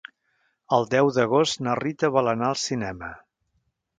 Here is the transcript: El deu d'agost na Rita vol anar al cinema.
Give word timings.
El 0.77 0.87
deu 0.93 1.09
d'agost 1.17 1.61
na 1.67 1.77
Rita 1.81 2.11
vol 2.17 2.31
anar 2.33 2.49
al 2.53 2.59
cinema. 2.65 3.13